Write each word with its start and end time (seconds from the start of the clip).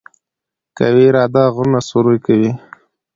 قوي 0.77 1.05
اراده 1.09 1.43
غرونه 1.55 1.79
سوري 1.89 2.17
کوي. 2.25 2.51